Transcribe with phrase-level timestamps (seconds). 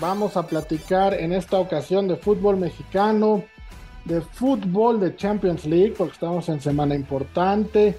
[0.00, 3.44] Vamos a platicar en esta ocasión de fútbol mexicano,
[4.06, 7.98] de fútbol de Champions League, porque estamos en semana importante.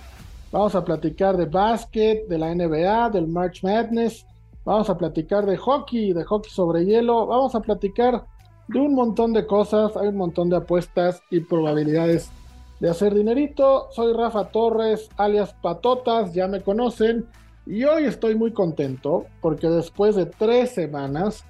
[0.51, 4.25] Vamos a platicar de básquet, de la NBA, del March Madness.
[4.65, 7.27] Vamos a platicar de hockey, de hockey sobre hielo.
[7.27, 8.25] Vamos a platicar
[8.67, 9.95] de un montón de cosas.
[9.95, 12.31] Hay un montón de apuestas y probabilidades
[12.79, 13.89] de hacer dinerito.
[13.91, 17.27] Soy Rafa Torres, alias Patotas, ya me conocen.
[17.67, 21.45] Y hoy estoy muy contento porque después de tres semanas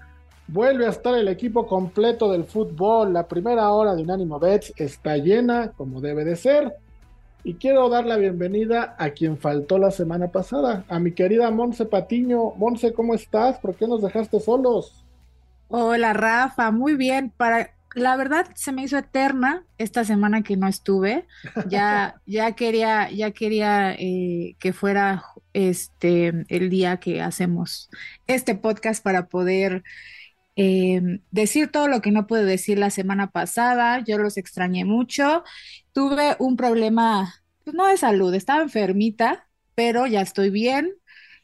[0.52, 3.14] Vuelve a estar el equipo completo del fútbol.
[3.14, 6.74] La primera hora de Unánimo Bets está llena, como debe de ser.
[7.46, 11.86] Y quiero dar la bienvenida a quien faltó la semana pasada, a mi querida Monse
[11.86, 12.52] Patiño.
[12.58, 13.60] Monse, ¿cómo estás?
[13.60, 15.06] ¿Por qué nos dejaste solos?
[15.70, 17.32] Hola, Rafa, muy bien.
[17.38, 21.28] Para la verdad se me hizo eterna esta semana que no estuve.
[21.70, 27.90] Ya, ya quería, ya quería eh, que fuera este el día que hacemos
[28.28, 29.84] este podcast para poder
[30.56, 35.44] Em, decir todo lo que no pude decir la semana pasada, yo los extrañé mucho.
[35.94, 40.94] Tuve un problema, pues no de salud, estaba enfermita, pero ya estoy bien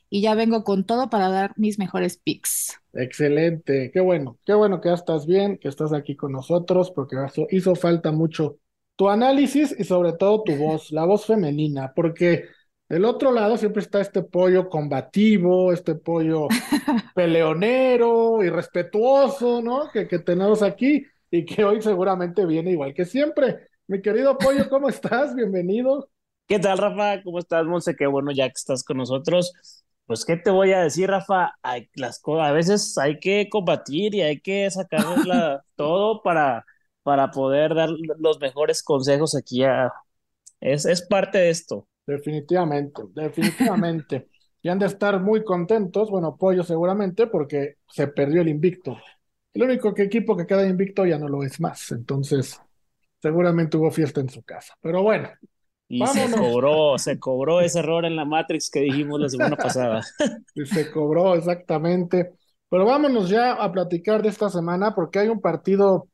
[0.09, 2.79] y ya vengo con todo para dar mis mejores picks.
[2.93, 7.15] Excelente, qué bueno, qué bueno que ya estás bien, que estás aquí con nosotros, porque
[7.51, 8.59] hizo falta mucho
[8.95, 12.45] tu análisis y sobre todo tu voz, la voz femenina, porque
[12.89, 16.47] del otro lado siempre está este pollo combativo, este pollo
[17.15, 19.89] peleonero y respetuoso, ¿no?
[19.91, 23.67] Que, que tenemos aquí y que hoy seguramente viene igual que siempre.
[23.87, 25.35] Mi querido pollo, ¿cómo estás?
[25.35, 26.09] Bienvenido.
[26.47, 27.21] ¿Qué tal, Rafa?
[27.23, 27.95] ¿Cómo estás, Monse?
[27.95, 29.53] Qué bueno ya que estás con nosotros.
[30.05, 31.55] Pues, ¿qué te voy a decir, Rafa?
[31.61, 35.01] Hay, las a veces hay que combatir y hay que sacar
[35.75, 36.65] todo para,
[37.03, 37.89] para poder dar
[38.19, 39.63] los mejores consejos aquí.
[39.65, 39.91] A,
[40.61, 41.87] es, es parte de esto.
[42.07, 44.29] Definitivamente, definitivamente.
[44.61, 48.97] y han de estar muy contentos, bueno, Pollo seguramente, porque se perdió el invicto.
[49.53, 52.59] El único que equipo que queda invicto ya no lo es más, entonces
[53.21, 54.73] seguramente hubo fiesta en su casa.
[54.81, 55.29] Pero bueno.
[55.89, 60.01] Y se cobró, se cobró ese error en la Matrix que dijimos la semana pasada.
[60.55, 62.31] Y se cobró, exactamente.
[62.69, 66.09] Pero vámonos ya a platicar de esta semana porque hay un partido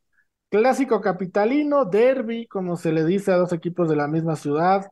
[0.50, 4.86] clásico capitalino, derby, como se le dice a dos equipos de la misma ciudad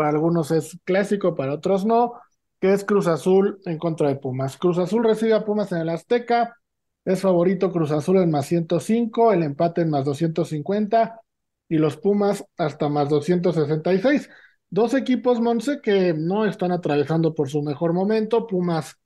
[0.00, 2.14] para algunos es clásico, para otros no,
[2.58, 4.56] que es Cruz Azul en contra de Pumas.
[4.56, 6.56] Cruz Azul recibe a Pumas en el Azteca,
[7.04, 11.20] es favorito Cruz Azul en más 105, el empate en más 250
[11.68, 14.30] y los Pumas hasta más 266.
[14.70, 18.46] Dos equipos, Monse, que no están atravesando por su mejor momento.
[18.46, 18.96] Pumas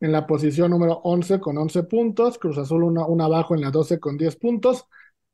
[0.00, 3.70] en la posición número 11 con 11 puntos, Cruz Azul una, una abajo en la
[3.70, 4.84] 12 con 10 puntos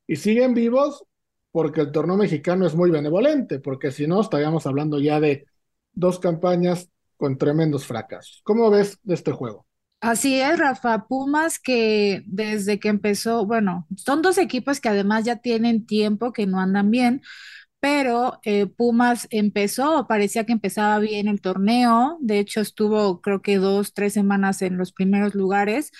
[0.06, 1.03] y siguen vivos
[1.50, 5.47] porque el torneo mexicano es muy benevolente, porque si no estaríamos hablando ya de
[5.92, 8.41] dos campañas con tremendos fracasos.
[8.44, 9.66] ¿Cómo ves de este juego?
[10.00, 11.06] Así es, Rafa.
[11.08, 16.47] Pumas que desde que empezó, bueno, son dos equipos que además ya tienen tiempo que
[16.47, 17.22] no andan bien,
[17.81, 23.56] pero eh, Pumas empezó, parecía que empezaba bien el torneo, de hecho estuvo creo que
[23.58, 25.91] dos, tres semanas en los primeros lugares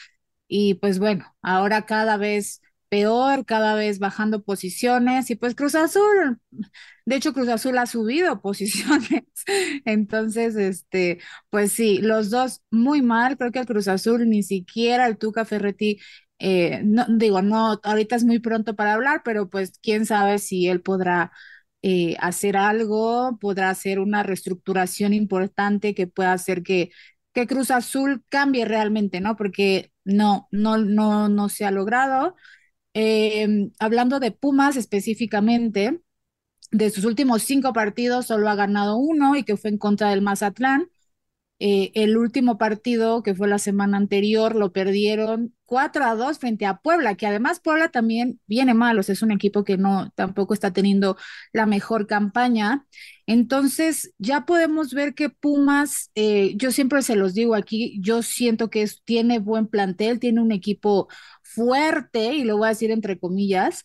[0.49, 6.41] y pues bueno, ahora cada vez peor, cada vez bajando posiciones y pues Cruz Azul,
[7.07, 9.25] de hecho Cruz Azul ha subido posiciones,
[9.85, 11.19] entonces, este,
[11.51, 15.45] pues sí, los dos muy mal, creo que el Cruz Azul ni siquiera el Tuca
[15.45, 15.99] Ferretti,
[16.39, 20.69] eh, no, digo, no, ahorita es muy pronto para hablar, pero pues quién sabe si
[20.69, 21.33] él podrá
[21.83, 26.91] eh, hacer algo, podrá hacer una reestructuración importante que pueda hacer que,
[27.33, 29.37] que Cruz Azul cambie realmente, ¿no?
[29.37, 32.35] Porque no, no, no, no se ha logrado.
[33.01, 36.01] Em, hablando de Pumas específicamente,
[36.73, 40.21] de sus últimos cinco partidos solo ha ganado uno y que fue en contra del
[40.21, 40.91] Mazatlán.
[41.61, 46.67] Eh, el último partido, que fue la semana anterior, lo perdieron 4 a 2 frente
[46.67, 50.73] a Puebla, que además Puebla también viene mal, es un equipo que no tampoco está
[50.73, 51.17] teniendo
[51.53, 52.87] la mejor campaña.
[53.27, 58.71] Entonces, ya podemos ver que Pumas, eh, yo siempre se los digo aquí, yo siento
[58.71, 61.09] que tiene buen plantel, tiene un equipo
[61.43, 63.85] fuerte, y lo voy a decir entre comillas,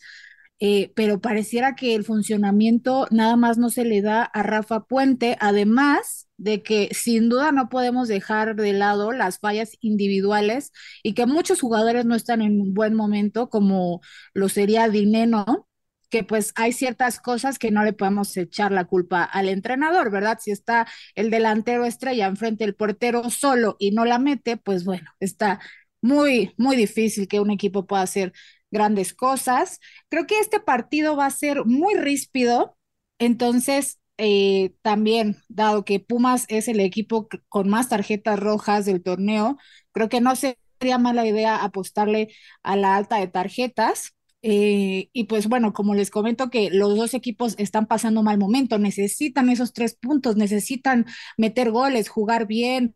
[0.66, 5.36] eh, pero pareciera que el funcionamiento nada más no se le da a Rafa Puente,
[5.42, 10.72] además de que sin duda no podemos dejar de lado las fallas individuales
[11.04, 14.00] y que muchos jugadores no están en un buen momento, como
[14.34, 15.68] lo sería Dineno,
[16.10, 20.40] que pues hay ciertas cosas que no le podemos echar la culpa al entrenador, ¿verdad?
[20.42, 25.12] Si está el delantero estrella enfrente del portero solo y no la mete, pues bueno,
[25.20, 25.60] está
[26.02, 28.32] muy, muy difícil que un equipo pueda hacer
[28.74, 29.80] grandes cosas.
[30.10, 32.76] Creo que este partido va a ser muy ríspido,
[33.20, 39.58] entonces eh, también, dado que Pumas es el equipo con más tarjetas rojas del torneo,
[39.92, 42.30] creo que no sería mala idea apostarle
[42.64, 44.14] a la alta de tarjetas.
[44.46, 48.78] Eh, y pues bueno, como les comento que los dos equipos están pasando mal momento,
[48.78, 51.06] necesitan esos tres puntos, necesitan
[51.38, 52.94] meter goles, jugar bien,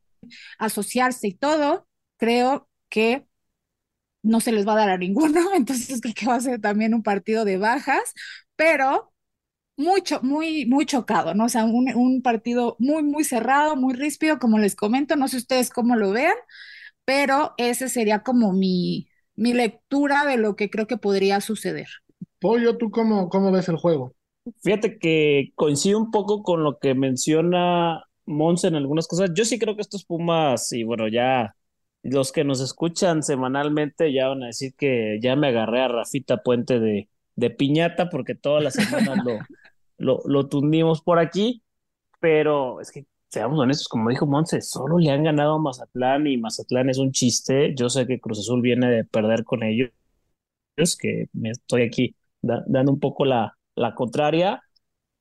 [0.60, 1.88] asociarse y todo,
[2.18, 3.27] creo que
[4.24, 6.94] no se les va a dar a ninguno, entonces creo que va a ser también
[6.94, 8.14] un partido de bajas,
[8.56, 9.14] pero
[9.78, 11.46] mucho, muy, muy chocado, ¿no?
[11.46, 15.38] O sea, un, un, partido muy, muy cerrado, muy ríspido, como les comento, no sé
[15.38, 16.36] ustedes cómo lo vean,
[17.06, 21.88] pero ese sería como mi, mi lectura de lo que creo que podría suceder.
[22.40, 24.16] Pollo, ¿tú cómo, cómo ves el juego?
[24.62, 29.32] Fíjate que coincido un poco con lo que menciona Monse en algunas cosas.
[29.34, 31.56] Yo sí creo que estos Pumas, y bueno, ya
[32.08, 36.38] los que nos escuchan semanalmente ya van a decir que ya me agarré a Rafita
[36.44, 39.40] Puente de, de piñata porque todas las semanas lo,
[39.98, 41.64] lo, lo tundimos por aquí,
[42.20, 46.38] pero es que seamos honestos, como dijo Monse, solo le han ganado a Mazatlán y
[46.38, 47.76] Mazatlán es un chiste.
[47.76, 49.92] Yo sé que Cruz Azul viene de perder con ellos,
[51.00, 54.62] que me estoy aquí dando un poco la, la contraria,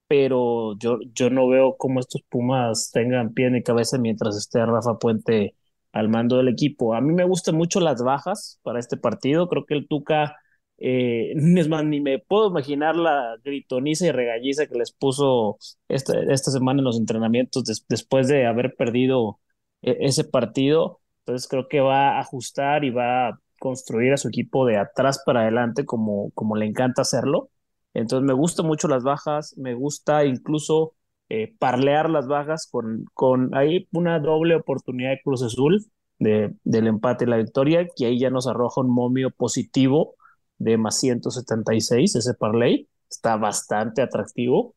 [0.08, 4.98] pero yo, yo no veo cómo estos Pumas tengan pie ni cabeza mientras esté Rafa
[4.98, 5.56] Puente
[5.96, 6.94] al mando del equipo.
[6.94, 9.48] A mí me gustan mucho las bajas para este partido.
[9.48, 10.36] Creo que el Tuca,
[10.78, 15.58] eh, ni me puedo imaginar la gritoniza y regalliza que les puso
[15.88, 19.40] esta, esta semana en los entrenamientos después de haber perdido
[19.82, 21.00] e, ese partido.
[21.20, 25.22] Entonces creo que va a ajustar y va a construir a su equipo de atrás
[25.24, 27.50] para adelante como, como le encanta hacerlo.
[27.94, 30.94] Entonces me gustan mucho las bajas, me gusta incluso
[31.28, 35.84] eh, parlear las bajas con, con ahí una doble oportunidad de Cruz Azul
[36.18, 40.14] de, del empate y la victoria, que ahí ya nos arroja un momio positivo
[40.58, 44.74] de más 176, ese parlay, está bastante atractivo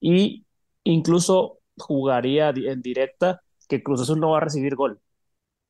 [0.00, 0.46] y
[0.84, 5.00] incluso jugaría en directa que Cruz Azul no va a recibir gol.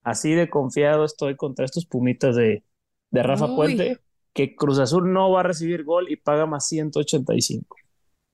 [0.03, 2.65] Así de confiado estoy contra estos pumitas de,
[3.11, 3.99] de Rafa Puente,
[4.33, 7.77] que Cruz Azul no va a recibir gol y paga más 185.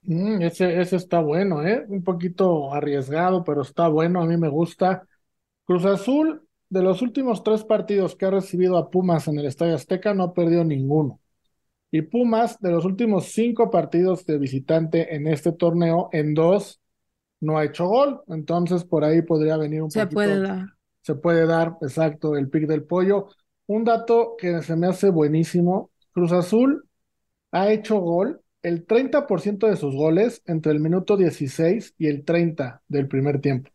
[0.04, 1.84] Mm, ese, ese está bueno, ¿eh?
[1.88, 5.06] Un poquito arriesgado, pero está bueno, a mí me gusta.
[5.64, 9.74] Cruz Azul, de los últimos tres partidos que ha recibido a Pumas en el Estadio
[9.74, 11.20] Azteca, no ha perdido ninguno.
[11.90, 16.80] Y Pumas, de los últimos cinco partidos de visitante en este torneo, en dos
[17.40, 18.20] no ha hecho gol.
[18.28, 20.66] Entonces, por ahí podría venir un se puede dar.
[21.02, 23.28] Se puede dar, exacto, el pick del pollo.
[23.66, 26.88] Un dato que se me hace buenísimo: Cruz Azul
[27.52, 32.82] ha hecho gol el 30% de sus goles entre el minuto 16 y el 30
[32.88, 33.70] del primer tiempo.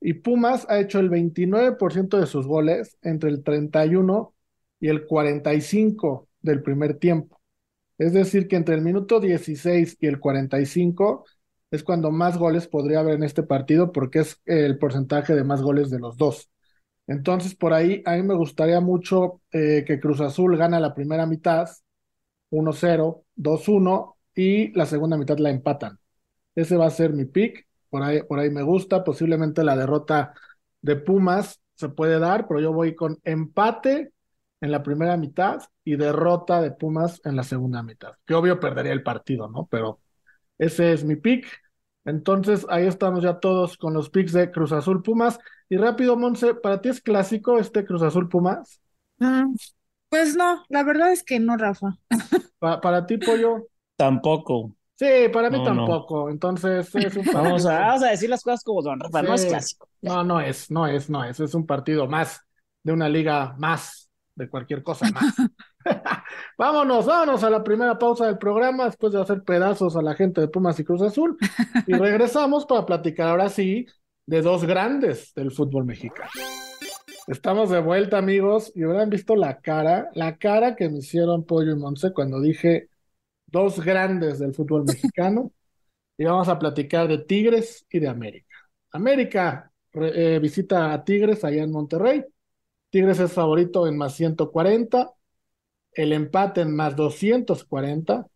[0.00, 4.34] Y Pumas ha hecho el 29% de sus goles entre el 31
[4.78, 7.40] y el 45 del primer tiempo.
[7.98, 11.24] Es decir, que entre el minuto 16 y el 45
[11.72, 15.60] es cuando más goles podría haber en este partido porque es el porcentaje de más
[15.60, 16.50] goles de los dos.
[17.08, 21.26] Entonces, por ahí, a mí me gustaría mucho eh, que Cruz Azul gana la primera
[21.26, 21.68] mitad
[22.54, 25.98] 1-0, 2-1 y la segunda mitad la empatan.
[26.54, 30.34] Ese va a ser mi pick, por ahí, por ahí me gusta, posiblemente la derrota
[30.80, 34.12] de Pumas se puede dar, pero yo voy con empate
[34.60, 38.12] en la primera mitad y derrota de Pumas en la segunda mitad.
[38.24, 39.66] Que obvio perdería el partido, ¿no?
[39.70, 40.00] Pero
[40.58, 41.46] ese es mi pick.
[42.04, 45.38] Entonces ahí estamos ya todos con los picks de Cruz Azul Pumas.
[45.68, 48.80] Y rápido, Monse, ¿para ti es clásico este Cruz Azul Pumas?
[49.18, 49.54] Mm,
[50.14, 51.98] pues no, la verdad es que no, Rafa.
[52.60, 53.66] para ti, Pollo.
[53.96, 54.76] Tampoco.
[54.94, 56.30] Sí, para mí tampoco.
[56.30, 59.22] Entonces, es un vamos, a, vamos, a, decir las cosas como son, Rafa.
[59.22, 59.88] No es clásico.
[60.02, 61.40] No, no es, no es, no es.
[61.40, 62.46] Es un partido más
[62.84, 65.34] de una liga más, de cualquier cosa más.
[66.58, 70.40] vámonos, vámonos a la primera pausa del programa después de hacer pedazos a la gente
[70.40, 71.36] de Pumas y Cruz Azul.
[71.88, 73.84] Y regresamos para platicar ahora sí
[74.26, 76.30] de dos grandes del fútbol mexicano.
[77.26, 81.72] Estamos de vuelta, amigos, y hubieran visto la cara, la cara que me hicieron Pollo
[81.72, 82.90] y Monse cuando dije
[83.46, 85.50] dos grandes del fútbol mexicano,
[86.18, 88.56] y vamos a platicar de Tigres y de América.
[88.92, 92.24] América eh, visita a Tigres allá en Monterrey.
[92.90, 95.12] Tigres es favorito en más 140,
[95.92, 98.26] el empate en más 240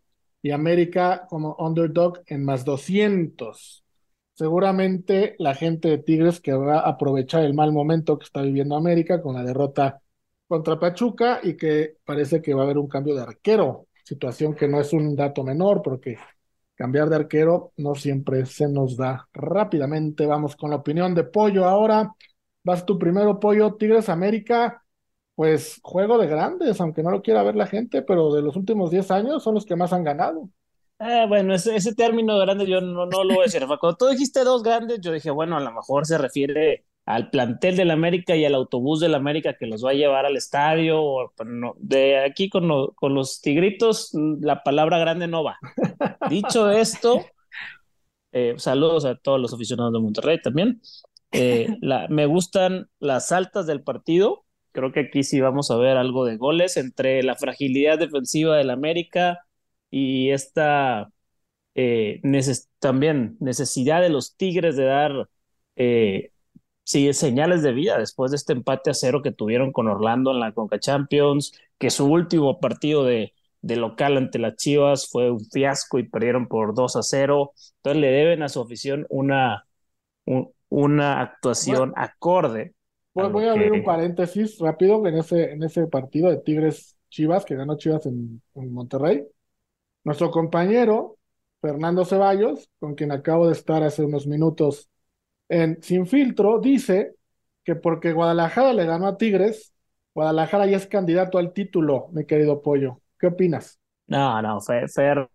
[0.40, 3.84] y América como underdog en más 200.
[4.38, 9.34] Seguramente la gente de Tigres querrá aprovechar el mal momento que está viviendo América con
[9.34, 10.00] la derrota
[10.46, 14.68] contra Pachuca y que parece que va a haber un cambio de arquero, situación que
[14.68, 16.18] no es un dato menor porque
[16.76, 20.24] cambiar de arquero no siempre se nos da rápidamente.
[20.24, 22.14] Vamos con la opinión de Pollo ahora.
[22.62, 24.84] Vas tu primero, Pollo, Tigres América
[25.34, 28.90] pues juego de grandes, aunque no lo quiera ver la gente, pero de los últimos
[28.90, 30.50] 10 años son los que más han ganado.
[31.00, 33.64] Eh, bueno, ese, ese término grande yo no, no lo voy a decir.
[33.66, 37.76] Cuando tú dijiste dos grandes, yo dije, bueno, a lo mejor se refiere al plantel
[37.76, 41.00] del América y al autobús del América que los va a llevar al estadio.
[41.02, 45.58] O, no, de aquí con, con los tigritos, la palabra grande no va.
[46.30, 47.24] Dicho esto,
[48.32, 50.80] eh, saludos a todos los aficionados de Monterrey también.
[51.30, 55.96] Eh, la, me gustan las altas del partido Creo que aquí sí vamos a ver
[55.96, 59.46] algo de goles entre la fragilidad defensiva del América
[59.90, 61.10] y esta
[61.74, 62.20] eh,
[62.78, 65.28] también necesidad de los Tigres de dar
[65.76, 66.32] eh,
[66.84, 70.40] sí, señales de vida después de este empate a cero que tuvieron con Orlando en
[70.40, 75.40] la Conca Champions, que su último partido de, de local ante las Chivas fue un
[75.40, 77.52] fiasco y perdieron por 2 a 0.
[77.76, 79.66] Entonces le deben a su afición una,
[80.68, 82.74] una actuación acorde
[83.14, 87.56] Voy, a abrir un paréntesis rápido en ese, en ese partido de Tigres Chivas, que
[87.56, 89.26] ganó Chivas en, Monterrey.
[90.08, 91.18] Nuestro compañero,
[91.60, 94.88] Fernando Ceballos, con quien acabo de estar hace unos minutos
[95.50, 97.16] en Sin Filtro, dice
[97.62, 99.74] que porque Guadalajara le ganó a Tigres,
[100.14, 103.02] Guadalajara ya es candidato al título, mi querido Pollo.
[103.18, 103.78] ¿Qué opinas?
[104.06, 105.28] No, no, Fer, Fer,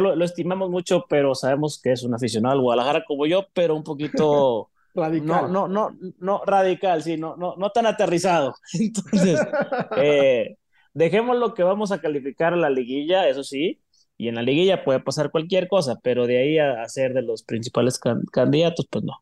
[0.00, 3.76] lo, lo, estimamos mucho, pero sabemos que es un aficionado al Guadalajara como yo, pero
[3.76, 5.52] un poquito Radical.
[5.52, 8.54] No, no, no, no, radical, sí, no, no, no tan aterrizado.
[8.72, 9.38] Entonces,
[9.98, 10.56] eh,
[10.94, 13.80] dejemos lo que vamos a calificar a la liguilla, eso sí,
[14.16, 17.44] y en la liguilla puede pasar cualquier cosa, pero de ahí a, ser de los
[17.44, 18.00] principales
[18.32, 19.14] candidatos, pues no.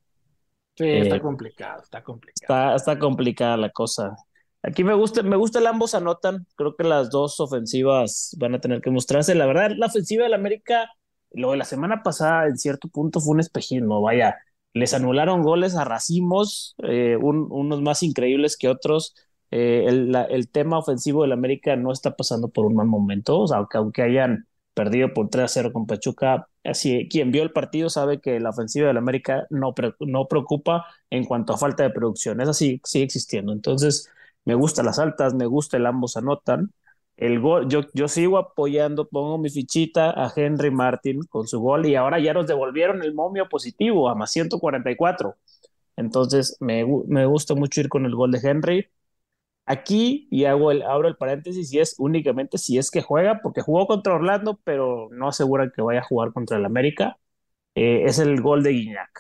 [0.75, 2.75] Sí, está eh, complicado, está complicado.
[2.75, 4.17] Está, está, complicada la cosa.
[4.63, 6.47] Aquí me gusta, me gusta el ambos anotan.
[6.57, 9.35] Creo que las dos ofensivas van a tener que mostrarse.
[9.35, 10.91] La verdad, la ofensiva del América,
[11.31, 14.01] lo de la semana pasada, en cierto punto, fue un espejismo.
[14.01, 14.37] Vaya,
[14.73, 19.15] les anularon goles a racimos, eh, unos más increíbles que otros.
[19.59, 23.59] Eh, el, tema ofensivo del América no está pasando por un mal momento, o sea,
[23.59, 27.89] aunque, aunque hayan perdido por 3 a 0 con Pachuca, así, quien vio el partido
[27.89, 32.41] sabe que la ofensiva del América no, no preocupa en cuanto a falta de producción,
[32.43, 33.53] es así, sigue existiendo.
[33.53, 34.11] Entonces,
[34.45, 36.73] me gustan las altas, me gusta el ambos anotan
[37.17, 41.87] el gol, yo, yo sigo apoyando, pongo mi fichita a Henry Martin con su gol
[41.87, 45.37] y ahora ya nos devolvieron el momio positivo a más 144.
[45.97, 48.89] Entonces me, me gusta mucho ir con el gol de Henry.
[49.67, 53.63] Aquí, y hago el, abro el paréntesis, y es únicamente si es que juega, porque
[53.63, 57.19] jugó contra Orlando, pero no aseguran que vaya a jugar contra el América,
[57.75, 59.11] eh, es el gol de Guiñac.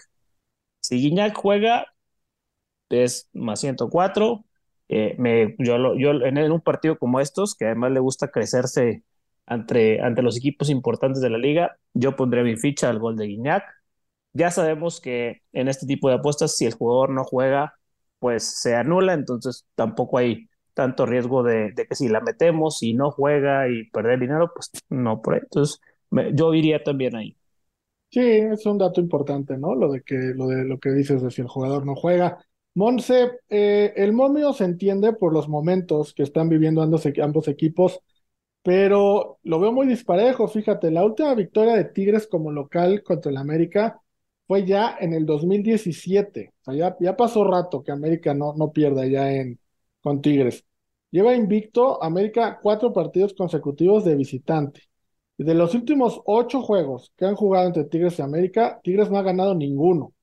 [0.81, 1.87] Si Guiñac juega,
[2.91, 4.45] es más 104,
[4.88, 9.05] eh, me, yo, yo en, un partido como estos, que además le gusta crecerse
[9.47, 13.26] ante, ante los equipos importantes de la liga, yo pondré mi ficha al gol de
[13.26, 13.65] Guiñac.
[14.33, 17.75] Ya sabemos que en este tipo de apuestas, si el jugador no juega,
[18.19, 23.11] pues se anula, entonces tampoco hay tanto riesgo de, que si la metemos y no
[23.11, 25.81] juega y perder dinero, pues no, por entonces
[26.35, 27.37] yo iría también ahí.
[28.11, 29.75] Sí, es un dato importante, ¿no?
[29.75, 32.39] Lo de que lo de lo que dices de si el jugador no juega.
[32.75, 38.01] Monse, eh, el momio se entiende por los momentos que están viviendo ambos, ambos equipos,
[38.63, 40.49] pero lo veo muy disparejo.
[40.49, 44.03] Fíjate, la última victoria de Tigres como local contra el América
[44.47, 46.53] fue ya en el 2017.
[46.62, 49.59] O sea, ya, pasó rato que América no, no pierda ya en,
[50.00, 50.65] con Tigres.
[51.11, 54.83] Lleva invicto América cuatro partidos consecutivos de visitante.
[55.38, 59.19] Y de los últimos ocho juegos que han jugado entre Tigres y América, Tigres no
[59.19, 60.15] ha ganado ninguno.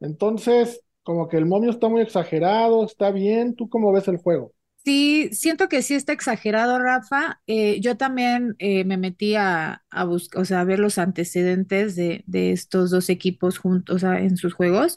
[0.00, 3.54] Entonces, como que el momio está muy exagerado, está bien.
[3.56, 4.52] ¿Tú cómo ves el juego?
[4.86, 7.40] Sí, siento que sí está exagerado, Rafa.
[7.48, 12.24] Eh, yo también eh, me metí a, buscar, o sea, a ver los antecedentes de,
[12.52, 14.94] estos dos equipos juntos, en sus juegos.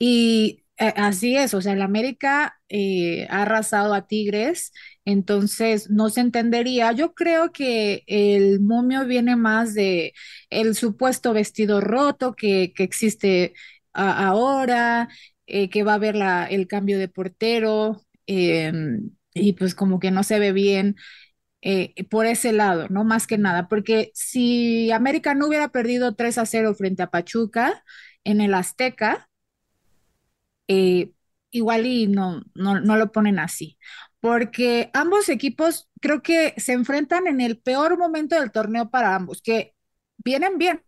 [0.00, 2.60] Y eh, así es, o sea, el América
[3.30, 4.72] ha arrasado a Tigres,
[5.04, 6.90] entonces no se entendería.
[6.92, 10.12] Yo creo que el momio viene más de
[10.50, 13.54] el supuesto vestido roto que, existe
[13.92, 15.08] ahora,
[15.46, 16.16] que va a haber
[16.50, 20.96] el cambio de portero em, y pues como que no se ve bien
[21.62, 23.04] eh, por ese lado, ¿no?
[23.04, 27.84] Más que nada, porque si América no hubiera perdido 3 a 0 frente a Pachuca
[28.24, 29.30] en el Azteca,
[30.68, 31.12] eh,
[31.50, 33.78] igual y no, no, no lo ponen así.
[34.20, 39.40] porque ambos equipos creo que se enfrentan en el peor momento del torneo para ambos,
[39.42, 39.74] que
[40.18, 40.82] vienen bien.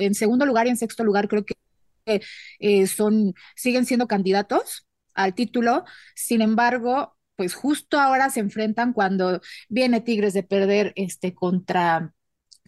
[0.00, 1.54] En segundo lugar y en sexto lugar creo que
[2.60, 5.84] eh, son, siguen siendo candidatos al título.
[6.14, 12.12] Sin embargo, pues justo ahora se enfrentan cuando viene Tigres de perder este contra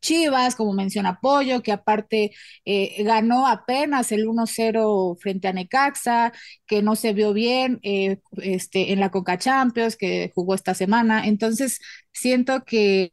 [0.01, 2.33] Chivas, como menciona Pollo, que aparte
[2.65, 6.33] eh, ganó apenas el 1-0 frente a Necaxa,
[6.67, 11.27] que no se vio bien eh, este, en la Coca Champions, que jugó esta semana.
[11.27, 11.79] Entonces,
[12.13, 13.13] siento que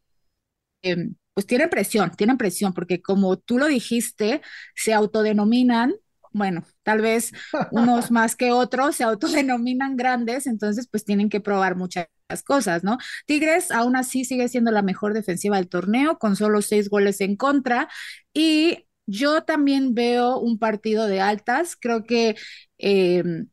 [0.82, 4.42] em, pues tienen presión, tienen presión, porque como tú lo dijiste,
[4.76, 5.94] se autodenominan
[6.32, 7.32] bueno, tal vez
[7.72, 12.08] unos más que otros se autodenominan grandes, entonces pues tienen que probar muchas
[12.46, 12.98] cosas, ¿no?
[13.26, 17.36] Tigres aún así sigue siendo la mejor defensiva del torneo, con solo seis goles en
[17.36, 17.90] contra,
[18.34, 22.36] y yo también veo un partido de altas, creo que
[22.78, 23.50] em,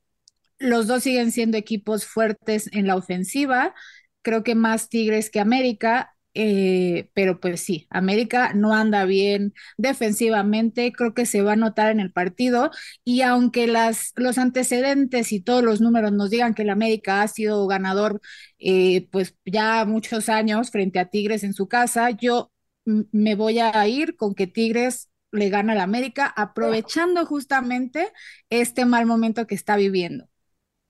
[0.58, 3.74] los dos siguen siendo equipos fuertes en la ofensiva,
[4.22, 10.92] creo que más Tigres que América, eh, pero pues sí, América no anda bien defensivamente,
[10.92, 12.70] creo que se va a notar en el partido
[13.04, 17.28] y aunque las, los antecedentes y todos los números nos digan que el América ha
[17.28, 18.20] sido ganador
[18.58, 22.52] eh, pues ya muchos años frente a Tigres en su casa, yo
[22.84, 28.12] me voy a ir con que Tigres le gana al América aprovechando justamente
[28.50, 30.28] este mal momento que está viviendo.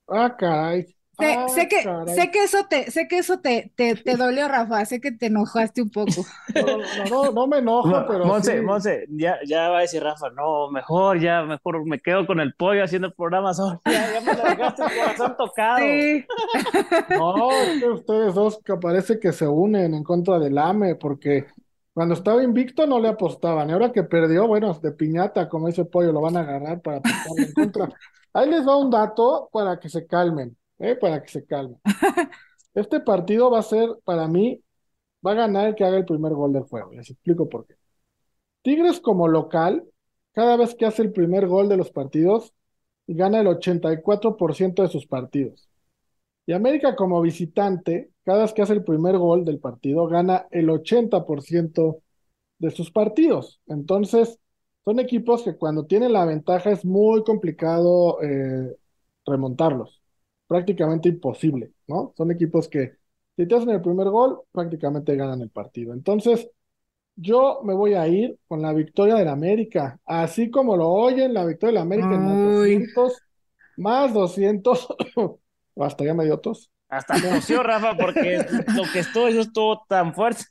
[0.09, 0.96] Ah, caray.
[1.19, 2.05] Sé, Ah, sé que, caray.
[2.05, 5.27] sé que eso te, sé que eso te, te, te dolió, Rafa, sé que te
[5.27, 6.27] enojaste un poco.
[6.55, 8.61] No, no, no, no me enojo, Mo- pero Monse, sí.
[8.61, 12.53] Monse, ya, ya va a decir Rafa, no, mejor, ya, mejor me quedo con el
[12.55, 13.81] pollo haciendo el programa solo.
[13.85, 16.03] Ya, ya me lo dejaste el corazón tocado.
[16.17, 16.25] Sí,
[17.07, 21.47] No, es que ustedes dos que parece que se unen en contra del AME, porque
[21.93, 25.85] cuando estaba invicto no le apostaban, y ahora que perdió, bueno, de piñata, como dice
[25.85, 27.89] Pollo, lo van a agarrar para apostarle en contra.
[28.33, 30.95] Ahí les va un dato para que se calmen, ¿eh?
[30.95, 31.79] Para que se calmen.
[32.73, 34.61] Este partido va a ser, para mí,
[35.25, 36.91] va a ganar el que haga el primer gol del juego.
[36.93, 37.75] Les explico por qué.
[38.61, 39.83] Tigres como local,
[40.33, 42.53] cada vez que hace el primer gol de los partidos,
[43.07, 45.69] gana el 84% de sus partidos.
[46.45, 50.69] Y América como visitante, cada vez que hace el primer gol del partido, gana el
[50.69, 52.01] 80%
[52.59, 53.59] de sus partidos.
[53.67, 54.39] Entonces,
[54.85, 58.77] son equipos que cuando tienen la ventaja es muy complicado eh,
[59.25, 60.01] remontarlos.
[60.47, 62.13] Prácticamente imposible, ¿no?
[62.15, 62.93] Son equipos que
[63.35, 65.93] si te hacen el primer gol, prácticamente ganan el partido.
[65.93, 66.49] Entonces,
[67.15, 69.99] yo me voy a ir con la victoria del América.
[70.05, 72.79] Así como lo oyen, la victoria del América en más Uy.
[72.79, 73.21] 200,
[73.77, 74.87] más 200.
[75.75, 76.71] Hasta ya me dio tos.
[76.89, 80.45] Hasta tosió, Rafa, porque lo que estuvo, eso estuvo tan fuerte.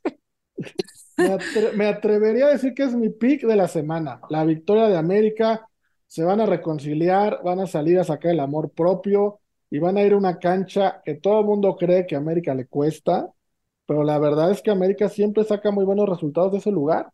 [1.16, 4.20] Me, atre- me atrevería a decir que es mi pick de la semana.
[4.28, 5.66] La victoria de América.
[6.06, 10.02] Se van a reconciliar, van a salir a sacar el amor propio y van a
[10.02, 13.32] ir a una cancha que todo el mundo cree que América le cuesta,
[13.86, 17.12] pero la verdad es que América siempre saca muy buenos resultados de ese lugar.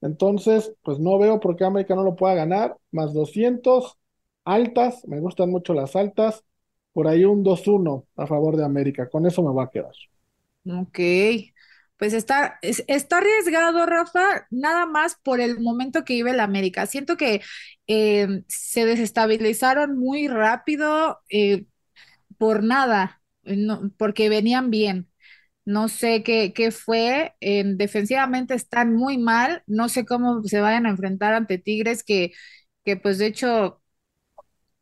[0.00, 2.76] Entonces, pues no veo por qué América no lo pueda ganar.
[2.92, 3.98] Más 200,
[4.44, 6.44] altas, me gustan mucho las altas.
[6.92, 9.08] Por ahí un 2-1 a favor de América.
[9.10, 9.92] Con eso me voy a quedar.
[10.66, 10.98] ok.
[11.96, 16.86] Pues está, es- está arriesgado, Rafa, nada más por el momento que vive el América.
[16.86, 17.42] Siento que
[17.86, 21.66] eh, se desestabilizaron muy rápido eh,
[22.42, 25.08] por nada, eh, no- porque venían bien.
[25.66, 27.34] No sé qué, qué fue.
[27.40, 29.62] eh, defensivamente están muy mal.
[29.66, 32.32] No sé cómo se vayan a enfrentar ante Tigres, que,
[32.84, 33.82] que pues de hecho,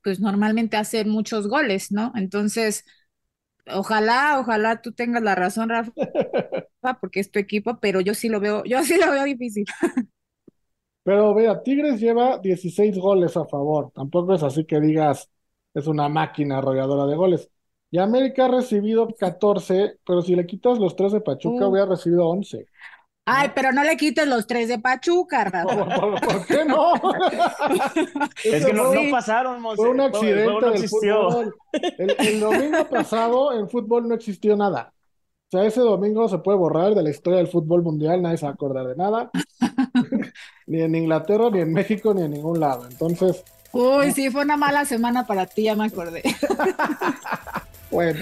[0.03, 2.13] pues normalmente hacen muchos goles, ¿no?
[2.17, 2.85] Entonces,
[3.69, 5.93] ojalá, ojalá tú tengas la razón, Rafa,
[7.01, 9.65] porque es tu equipo, pero yo sí lo veo, yo sí lo veo difícil.
[11.03, 13.91] Pero vea, Tigres lleva 16 goles a favor.
[13.95, 15.31] Tampoco es así que digas,
[15.75, 17.51] es una máquina arrolladora de goles.
[17.91, 21.71] Y América ha recibido 14, pero si le quitas los 3 de Pachuca, Uh.
[21.71, 22.67] hubiera recibido 11.
[23.27, 26.01] Ay, pero no le quites los tres de Pachuca, ¿Por, Rafa.
[26.01, 26.93] por- por qué no?
[28.45, 29.77] Es que no, pasaron, Monse.
[29.77, 31.31] fue un accidente juego no del existió.
[31.31, 31.55] fútbol.
[31.99, 34.93] El, el domingo pasado en fútbol no existió nada.
[35.53, 38.47] O sea, ese domingo se puede borrar de la historia del fútbol mundial, nadie se
[38.47, 39.31] va a acordar de nada.
[40.67, 42.87] Ni en Inglaterra, ni en México, ni en ningún lado.
[42.89, 46.23] Entonces, Uy, sí, fue una mala semana para ti, ya me acordé.
[47.91, 48.21] Bueno,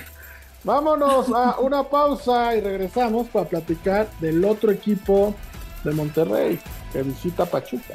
[0.65, 5.35] vámonos a una pausa y regresamos para platicar del otro equipo
[5.85, 6.59] de Monterrey
[6.91, 7.95] que visita Pachuca.